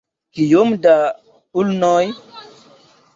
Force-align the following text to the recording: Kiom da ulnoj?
Kiom 0.37 0.71
da 0.85 0.95
ulnoj? 1.65 2.03